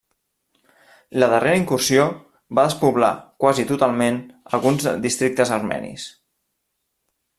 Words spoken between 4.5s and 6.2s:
alguns districtes armenis.